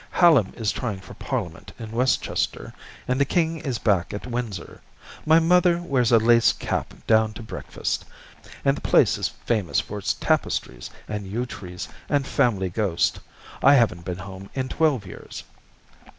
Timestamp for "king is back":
3.23-4.15